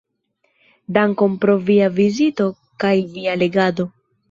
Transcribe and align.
Dankon 0.97 1.35
pro 1.43 1.57
via 1.67 1.91
vizito 1.99 2.49
kaj 2.87 2.97
via 3.13 3.39
legado. 3.45 3.91